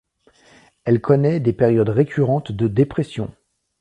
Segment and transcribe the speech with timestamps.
[0.83, 3.31] Elle connaît des périodes récurrentes de dépression.